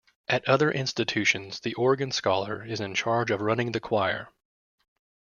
[0.27, 4.29] At other institutions, the organ scholar is in charge of running the choir.